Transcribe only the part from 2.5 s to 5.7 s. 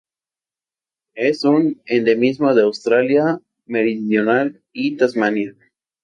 de Australia Meridional y Tasmania.